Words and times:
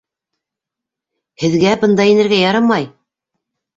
-Һеҙгә 1.43 1.75
бында 1.85 2.09
инергә 2.15 2.41
ярамай! 2.47 2.93